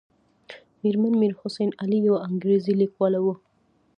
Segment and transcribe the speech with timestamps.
[0.81, 3.35] مېرمن میر حسن علي یوه انګریزۍ لیکواله وه.